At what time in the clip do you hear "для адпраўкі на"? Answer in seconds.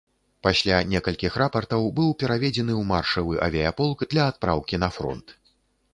4.15-4.95